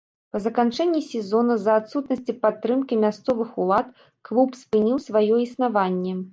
[0.35, 3.87] Па заканчэнні сезону, з-за адсутнасці падтрымкі мясцовых улад,
[4.31, 6.21] клуб спыніў сваё існаванне.